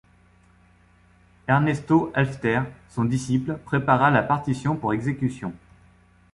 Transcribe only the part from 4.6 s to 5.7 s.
pour exécution.